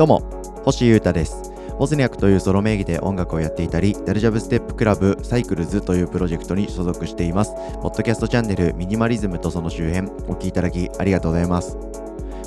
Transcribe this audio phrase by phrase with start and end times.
[0.00, 0.22] どうも、
[0.64, 1.52] 星優太です。
[1.78, 7.52] ボズニャクというソロ名義で音楽をやっていたり、ダルジャブステップクラブサイクルズというプロジェクトに所属しています。
[7.82, 11.76] ポッドキャストチャンネルミニマリズムとその周辺、お聴きいただきありがとうございます。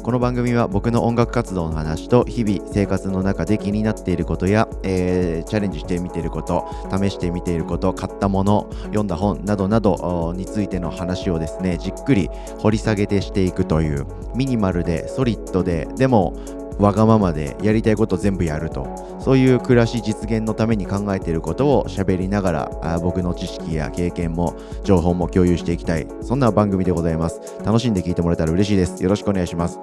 [0.03, 12.29] この番組は僕の音楽活動の話と日々生活の中で気になっていることや、えー、チャレンジしてみていること試してみていること買ったもの読んだ本などなどについての話をですねじっくり
[12.59, 16.33] 掘り下げてしていくというミニマルでソリッドででも
[16.79, 18.87] わがままでやりたいこと全部やると。
[19.19, 26.07] そういう暮らし実現のために考えていることを喋りながらあ僕の知識や経験も情報も共有していきたい。
[26.21, 27.39] そんな番組でございます。
[27.63, 29.01] 楽しんで聞いてもらえたら嬉しいです。
[29.01, 29.79] よろしくお願いします。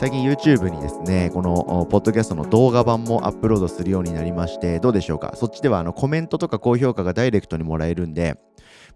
[0.00, 5.34] 最近 YouTube にですねこのポッドキャストの動画版もアップロードするようになりましてどうでしょうか？
[5.36, 8.36] そっちではあのコメントとか高評価がダイレクトにもらえるんで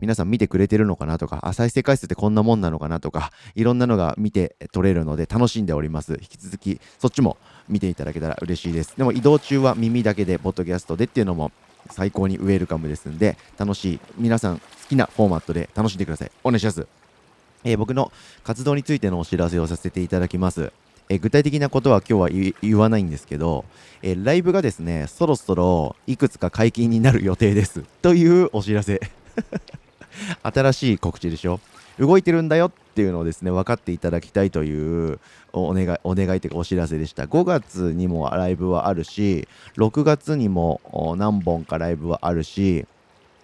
[0.00, 6.12] 皆さん見てくれてるのかなとか、あ、再生回数ってこんなもんなのかなとか、いろんなのが見て取れるので楽しんでおります。
[6.20, 7.36] 引き続き、そっちも
[7.68, 8.94] 見ていただけたら嬉しいです。
[8.96, 11.52] でも移動中は耳だけで、ポッドキャストでっていうのも
[11.90, 16.30] 最高にウェルカムですんで、楽しい、皆さん好きなフォーマットで楽しんでください。
[16.44, 16.86] お願いします。
[17.64, 18.12] えー、僕の
[18.44, 20.72] 活動についてのお知らせをさせていただきます。
[21.08, 23.64] え具体的なことは今日は言わないんですけど、
[24.02, 27.82] えー、ライブがですね、そろそろいくつか解禁になる予定です。
[28.02, 29.00] というお知らせ。
[30.42, 31.60] 新しい告知でしょ？
[31.98, 35.18] 動いてるんだよっていうのをですね分かっていただきたいという
[35.54, 37.24] お願いお願いというかお知らせでした。
[37.24, 40.80] 5月にもライブはあるし6月にも
[41.18, 42.84] 何本かライブはあるし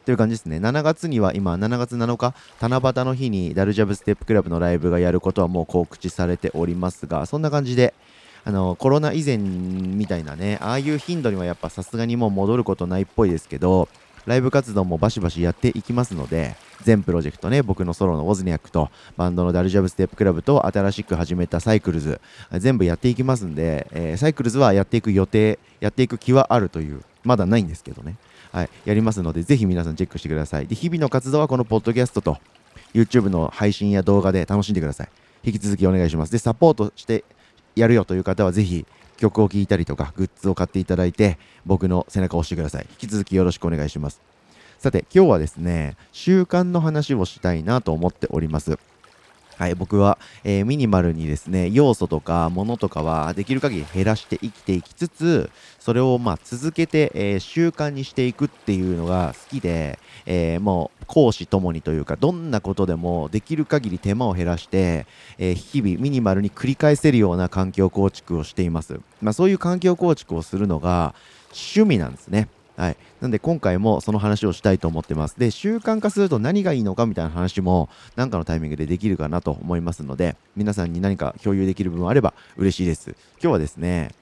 [0.05, 0.59] という感じですね。
[0.59, 7.95] 7月には今7月7日七夕の日にダルジャブステップクラブのライブがやることはもう告知されておりますがそんな感じで
[8.45, 13.89] あのコロナ以前みたいなねああいう頻度にはやっぱさすがにもう戻ることないっぽいですけど
[14.27, 22.21] ライブ活動もバシバシやっていきますので、全プロジェクトね、僕のソロのウォズニャックと、バンドのダルジャブステップクラブと、新しく始めたサイクルズ、
[22.59, 28.17] 全部やっていきますんで、えー、サイクルズはやっていく予定、やっていく気はあるという、まだないんですけどね。
[28.53, 30.67] はい、やりますので、ぜひ皆さんチェックしてください。
[30.67, 32.39] で、日々の活動はこのポッドキャストと、
[32.95, 35.09] YouTube の配信や動画で楽しんでください。
[35.45, 36.33] 引き続きお願いします。
[36.33, 37.25] で、サポートして
[37.75, 38.87] やるよという方は、ぜひ、
[39.23, 42.87] 曲を聴いたりとか、グッズを買っていただいて、僕の背中を押してください。
[42.91, 44.21] 引き続きよろしくお願いします。
[44.81, 48.79] さて、今日はですね、習慣の話をしたいなと思っております。
[49.57, 65.07] はい、僕は、えー、ミニマルにですね、要素とか物とかはできる限り減らして生きていきつつ、それをまあ続けて、えー、習慣にしていくっていうのが好きで、えー、もう講師ともにというか、どんなことでもできる限り手間を減らして、
[65.39, 69.01] え日々ミニマルに繰り返せるような環境構築をしています。
[69.21, 71.15] まあ、そういう環境構築をするのが
[71.53, 72.49] 趣味なんですね。
[72.77, 72.97] はい。
[73.21, 75.39] なんで今回もその話をしたいと思ってます。
[75.39, 83.15] で、習慣化すると何がいいのかみたいな話も何かのタイミングでできるかなと思いますので、皆さんに何か共有できる部分あれば嬉しいです。
[83.41, 84.13] 今日はですね、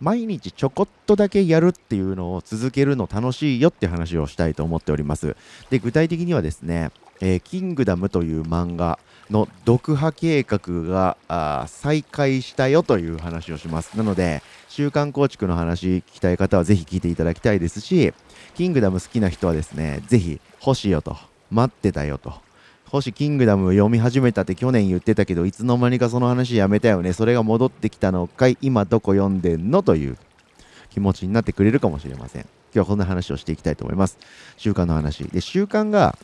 [0.00, 5.36] 毎日ちょこっとだけやるっていうのを続けるの楽しいよって話をしたいと思っております。
[5.70, 8.98] で、具体的にはですね、えー、キングダムという漫画
[9.30, 13.96] の読破計画が再開したよという話をします。
[13.96, 18.12] なので、習慣構築の話聞きたい方はぜひ聞いていただきたいですし、
[18.54, 21.16] キングダム好きな人はですね、ぜひ欲しいよと、
[21.50, 22.47] 待ってたよと。
[22.90, 27.12] 星キングダム読み始めたって去年言ってたけど、いつの間にかその話やめたよね。
[27.12, 30.16] それが戻ってきたのかい今どこ読んでんのという
[30.90, 32.42] 気持ちになってくれるかもしれません。
[32.42, 34.18] 今日はこんな話をしていきたいと思います。
[34.56, 35.24] 習慣の話。
[35.24, 36.16] で、習慣が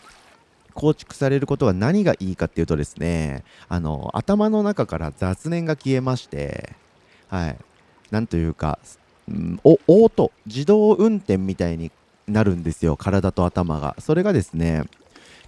[0.73, 6.75] 構築されることは何がいいかっていうとですね、あの、頭の中から雑念が消えまして、
[7.29, 7.57] はい、
[8.11, 8.79] なんというか、
[9.29, 11.93] うん、お、オート、自動運転みたいに
[12.27, 13.97] なるんですよ、体と頭が。
[13.99, 14.85] それがですね、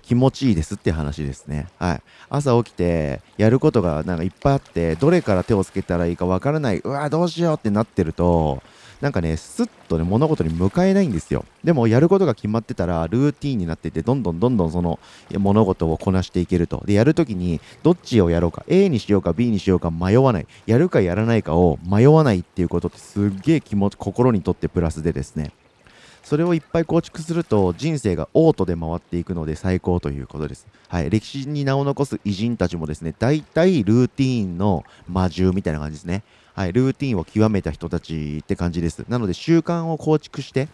[0.07, 1.67] 気持ちいいですって話ですね。
[1.81, 2.03] はい。
[2.29, 8.63] 朝起きて、やることがなんかいっぱいあって、どれから手をつけたらいいかわからない、うわ、どうしようってなってると、
[9.01, 11.45] なんかね、スッとね、物事に向かえないんですよ。
[11.65, 15.01] でも、やることが決まってたら、ルーティーンになってて、どんどんどんどんその
[15.33, 16.85] 物事をこなしていけると。
[16.87, 20.47] で、やるときに、どっちをやろうか、A にしようか、B にしようか迷わない。
[20.67, 25.51] やるかやらないかを迷わないっていうことってすっげえ気持ち、心にとってプラスでですね。
[26.27, 30.67] それをいっぱい構築すると人生がオートで回っていくので最高ということです。
[30.89, 36.25] はい、歴史に名を残す偉人たちもですね、大体ルーティーンの魔獣みたいな感じですね。
[36.55, 39.05] はい、ルーティンを極めた人たちって感じです。
[39.09, 40.67] なので習慣を構築して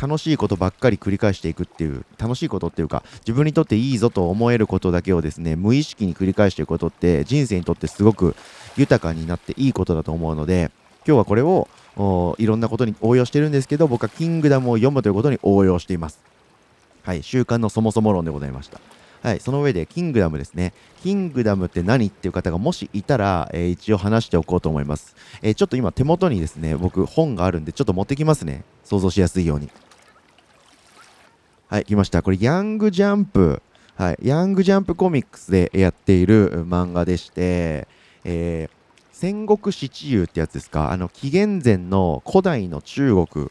[0.00, 8.36] 楽しいことばっかり繰り返していくっていう楽しいことっていうか自分にとっていいぞと思えることだけをですね無意識に繰り返していくことって人生にとってすごく
[8.76, 10.70] 豊かになっていいことだと思うので
[11.06, 11.68] 今日はこれを
[12.38, 16.20] いろんなことに応用してるんですけど僕はキングダムを読むということに応用しています
[17.02, 18.80] はい習慣のそもそも論でございました
[19.22, 20.72] はい、その上で、キングダムですね。
[21.02, 25.16] キングダムって何っていう方がもしいたら、えー、一応話しておこうと思います。
[25.42, 28.62] えー、ちょっと今手元にですね、僕本があるんで、ちょっと持ってきますね。
[28.84, 29.70] 想像しやすいように。
[31.68, 32.22] はい、来ました。
[32.22, 33.60] これ、ヤングジャンプ。
[33.96, 37.88] はい、ヤングジャンプコミックスでやっている漫画でして、
[38.24, 38.77] えー、
[39.20, 40.92] 戦国七雄ってやつですか？
[40.92, 43.50] あの、紀元前の古代の中国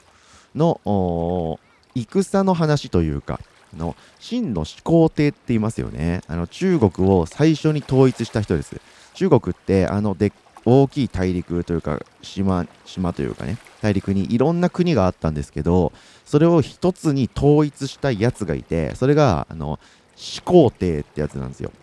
[0.56, 1.60] の
[1.94, 3.42] 戦の話というか、
[3.76, 6.22] の真の始皇帝って言いますよね。
[6.28, 8.80] あの中国を最初に統一した人です。
[9.14, 10.32] 中国ってあので
[10.64, 15.92] 大きい大陸というか島島というかね大陸にいろんな国があったんですけど
[16.24, 19.80] それを一つに統一したやつがいてそれがあの
[20.16, 21.74] 始皇帝ってやつなんですよ。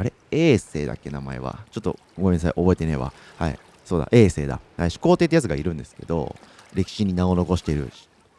[0.00, 0.12] あれ？
[0.30, 1.58] 衛星だっけ名前は？
[1.70, 3.12] ちょっとごめんなさい覚えてねえわ。
[3.36, 3.58] はい。
[3.84, 4.60] そうだ衛星だ。
[4.78, 6.34] はい、始皇帝ってやつがいるんですけど
[6.72, 7.90] 歴史に名を残している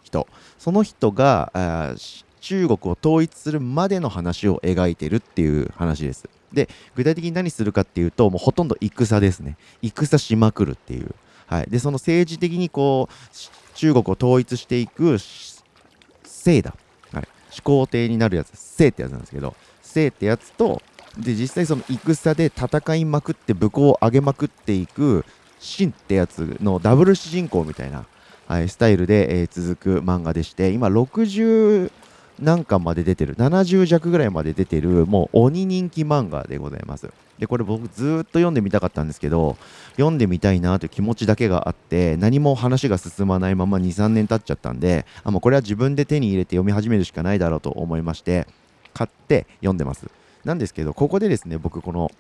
[0.04, 0.28] 人
[0.58, 1.52] その人が
[2.40, 6.28] 中国を統一するまでの話を描いてるっていう話です。
[6.52, 9.58] で、具体的に何するかっていうと、もうほとんど戦ですね。
[9.82, 11.14] 戦しまくるっていう。
[11.46, 11.70] はい。
[11.70, 15.18] で、その政治的にこう、中国を統一していく、
[16.44, 16.76] 姓だ。
[17.14, 17.28] はい。
[17.52, 20.82] 始皇帝になるやつ、姓ってやつなんですけど、姓ってやつと、
[21.18, 25.26] で、実際その戦で戦いまくって武功を上げまくっていく、
[25.60, 28.06] 秦ってやつのダブル主人公みたいな、
[28.48, 31.92] はい、スタイルで、えー、続く漫画でして、今60、
[32.40, 37.10] 何巻まで出てる、70弱ぐらいまで出てる、もう鬼人気漫画でございます。
[37.38, 39.58] で、これ僕ずっと読んでみたかったんですけど、
[39.94, 48.48] 読んでみたいなという気持ちだけがあって、何も話が進まないまま2、3年経っちゃったんで、あもうこれは自分で手に入れて読み始めるしかないだろうと思いまして、
[48.94, 50.08] 買って読んでます。
[50.44, 52.12] なんですけど、ここでですね、僕この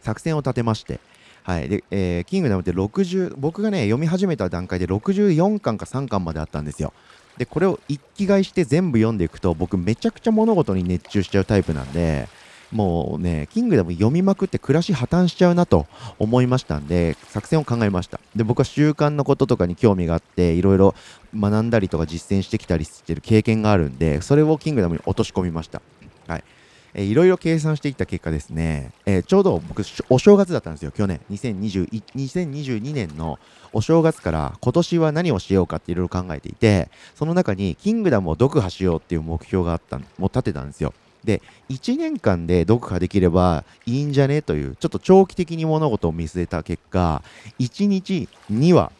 [0.00, 1.00] 作戦を立てまして、
[1.44, 1.68] はい。
[1.68, 6.92] で、えー、キングダムって60、僕がね、読み始めた段階で64巻か3巻まであったんですよ。
[7.36, 12.28] でこれを一気買いして全部読んでいくと僕めちゃくちゃ物事に熱中しちゃうタイプなんで
[12.72, 15.86] もうね、キングダム読みまくって暮らし破綻しちゃうなと
[16.18, 18.18] 思いましたんで、作戦を考えました。
[18.34, 20.94] で、僕は習慣のこととかに興味があって、いろいろ
[21.38, 25.82] 学んだりとか実践してきたりしてる経験があるんで、それをキングダムに落とし込みました。
[26.26, 26.44] はい。
[26.94, 31.20] えー、いろいろ計算していった結果ですね、えー、ちょうど僕、お正月だったんですよ、去年。
[31.30, 33.38] 2021 2022年の
[33.72, 40.92] お正月から今年は何をしようかっていろいろ考えていて、その中にキングダムを読破しようっていう目標があった、もう立てたんですよ。
[41.24, 41.40] で、
[41.70, 44.42] 1年間で読破できればいいんじゃね？
[44.42, 47.22] という、ちょっと長期的に物事を見据えた結果、
[47.58, 48.92] 1日2話、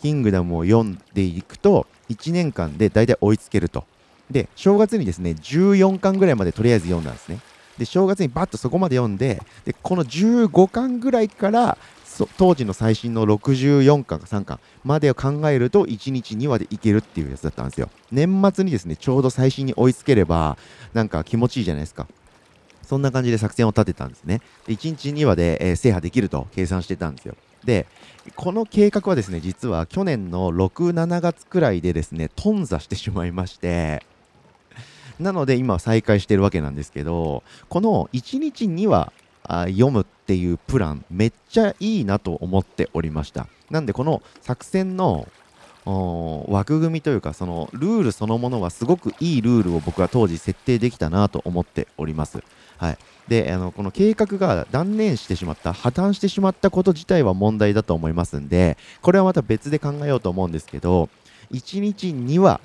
[0.00, 3.84] キングダムを読んでいくと、1年間で大体追いつけると。
[4.30, 7.40] で、正月にですね、14巻ぐらいまでとりあえず読んだんですね。
[7.78, 11.78] で、正月にバッとそこまで読んで、で、この15巻ぐらいから、
[12.36, 17.90] 当時の最新の64巻か3巻までを考えると1日2話でいけるっていうやつだったんですよ。
[18.10, 20.58] 年末にですね、ちょうど最新に追いつければ、
[20.94, 22.08] なんか気持ちいいじゃないですか。
[22.82, 24.40] そんな感じで作戦を立てたんですね。
[24.66, 27.36] で1日2話で、えー、制覇できると計算してたんですよ。
[27.64, 27.86] で、
[28.34, 34.02] この計画はですね、実は去年の6、7月くらいでですね、頓挫してしまいまして、
[35.20, 39.12] なので今再開してるわけなんですけど、この1日2話
[39.68, 43.46] 読むっていうプランめっちゃいいなと思っておりました。
[43.70, 45.28] なんでこの作戦の
[46.48, 52.42] 枠組みというかそのルールそのものはすごくいいルールを僕は当時設定できたなと思っております。
[52.76, 61.08] はい、であのこの計画が断念してしまった破綻してしまったこと自体は問題だと思いますんでこれはまた別で考えようと思うんですけど
[61.50, 62.60] 1日2話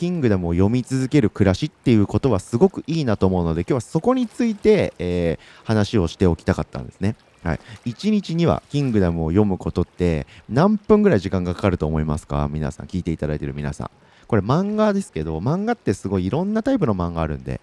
[0.00, 7.16] キングダムを読み続ける暮らしっていうことはすごくいいなと思うので、今日はそこについて、えー、話をしておきたかったんですね。
[7.44, 7.60] はい。
[7.84, 12.48] 1日にはキングダムを読むことって何分ぐらい時間がかかると思いますか？
[12.50, 13.90] 皆さん、聞いていただいてる皆さん。
[14.26, 17.60] これ漫画ですけど、漫画ってすごいいろんなタイプの漫画あるんで、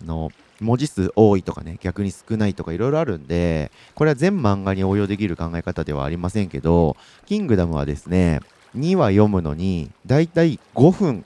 [0.00, 6.96] あの、文字数多いとかね、逆に少ないとかいろいろあるんで、これは全漫画に応用できる考え方ではありませんけど、
[7.26, 8.38] キングダムはですね、
[8.76, 11.24] 2話読むのに、だいたい5分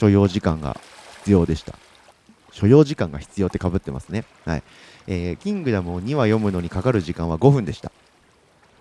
[0.00, 0.80] 所要時間が
[1.18, 1.74] 必要でした。
[2.52, 4.24] 所要時間が必要ってかぶってますね。
[4.46, 4.62] はい。
[5.06, 7.92] えー、キングダムを2話読むのにかかる時間は5分でした。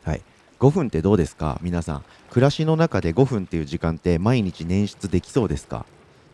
[0.05, 0.21] はい。
[0.61, 1.59] 5分ってどうですか？
[1.61, 2.03] 皆さん。
[2.29, 5.85] 暮らしの中で5分っていう時間って毎日捻出できそうですか？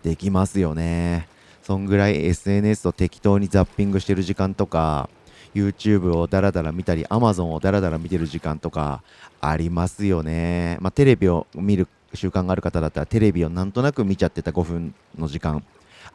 [0.03, 1.27] できますよね。
[1.63, 5.09] そんぐらい SNS を適当にザッピングしてる時間とか、
[5.55, 9.01] YouTube をダラダラ見たり、Amazon をダラダラ見てる時間とか
[9.41, 10.77] ありますよね。
[10.79, 15.63] まあ、テレビを見る習慣がある方だったらテレビをなんとなく見ちゃってた5分の時間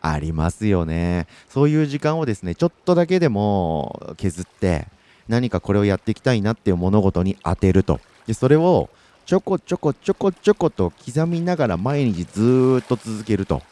[0.00, 1.26] ありますよね。
[1.48, 4.86] そういう時間をですね、ちょっとだけでも削って
[5.28, 8.00] 何かこれをやっていきたいなっていう物事に当てると。
[8.26, 8.88] で、それを
[9.26, 13.62] ちょこちょこちょこちょこと刻みながら毎日ずっと続けると。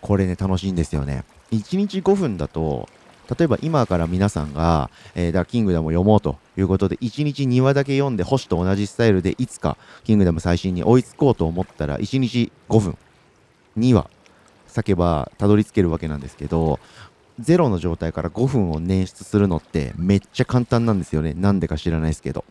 [0.00, 1.24] これね、楽しいんですよね。
[1.52, 2.88] 1日5分だと
[3.38, 12.98] 例えば今から皆さんが、えー、だキングダムを読もうということで、1日2話だけ読んで、星と同じスタイルで、いつかキングダム最新に追いつこうと思ったら、1日5分、
[13.78, 14.08] 2話、
[14.66, 16.78] 咲けばたどり着けるわけなんですけど、
[17.38, 21.32] ゼロの状態から5分を捻出するのってめっちゃ簡単なんですよね。
[21.34, 22.44] なんでか知らないですけど。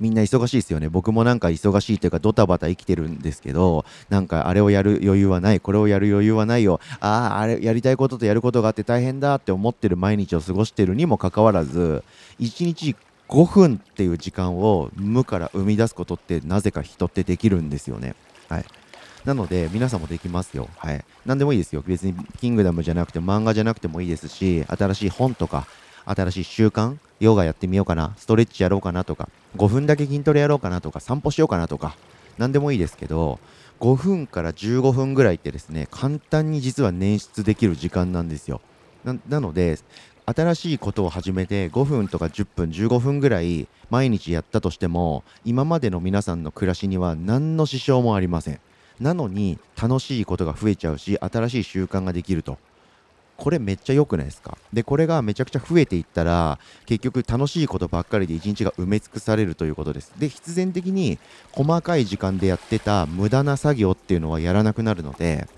[0.00, 0.88] みんな忙しいですよね。
[0.88, 12.02] 僕もなんか忙しいというかドタバタ生きてるんですけど、なんかあれをやる余裕はない、これをやる余裕はないよ、ああ、あれやりたいこととやることがあって大変だって思ってる毎日を過ごしてるにもかかわらず、
[12.40, 12.96] 1日
[13.28, 18.14] 5分っていう時間を無から生み出すことってなぜか人ってできるんですよね。
[18.48, 18.64] はい。
[19.24, 20.68] なので、皆さんもできますよ。
[20.78, 21.04] はい。
[21.26, 21.84] 何でもいいですよ。
[21.86, 25.66] 別に、キングダムじゃなくて、漫画じゃなくてもいいですし、新しい本とか、
[26.04, 31.96] 新しい習慣、ヨガやってみようかな、ストレッチやろうかなとか、5分だけ筋トレやろうかなとか、散歩しようかなとか、
[32.38, 33.38] 何でもいいですけど、
[33.80, 38.60] 5分から15分ぐらいってですね、簡単に実は捻出できる時間なんですよ。
[39.28, 39.78] なので、
[40.26, 48.60] 新しいことを始めて5分とか10分、15分ぐらい毎日やったとしても、今までの皆さんの暮らしには何の支障もありません。
[49.00, 52.58] なのに楽しいことが増えちゃうし、新しい習慣ができると。
[53.40, 54.58] これめっちゃ良くないですか？
[54.72, 60.12] で、これがめちゃくちゃ増えていったら、結局楽しいことばっかりで一日が埋め尽くされるということです。
[60.18, 61.18] で、必然的に
[61.52, 65.48] 細かい時間でやってた無駄な作業っていうのはやらなくなるので、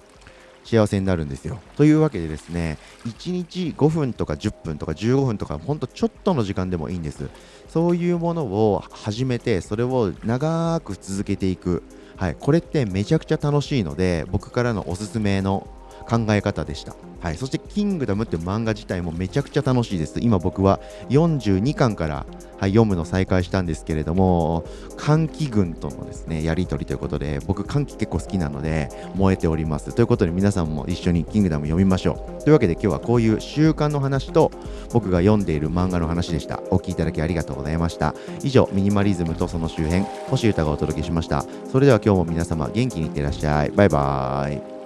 [0.65, 1.59] 幸せになるんですよ。
[1.77, 7.29] というわけでですね、1日5分とか10分とか15分とか、ほんとちょっとの時間でもいいんです。
[7.69, 11.83] そういうものを始めて、それを長く続けていく。
[12.17, 15.67] はい、これってめちゃくちゃ楽しいので、僕からのおすすめの
[16.03, 16.95] 考え方でした。
[17.21, 20.19] はい、そして「キングダム」って漫画自体もめちゃくちゃ楽しいです。
[20.21, 22.27] 今僕は42巻から、
[22.59, 24.65] はい、読むの再開したんですけれども、
[24.97, 29.95] 歓喜軍とのですね、やり取りということで、僕歓喜結構好きなので、燃えております。
[29.95, 32.43] ということで皆さんも一緒にキングダム読みましょう。
[32.43, 34.51] というわけで今日はこういう習慣の話と、
[34.93, 36.61] 僕が読んでいる漫画の話でした。
[36.71, 38.15] お聴きいただきありがとうございました。
[38.43, 41.45] 以上、ミニマリズムとその周辺、星歌がお届けしました。
[41.71, 43.71] それでは今日も皆様元気にいってらっしゃい。
[43.71, 44.82] バイバーイ。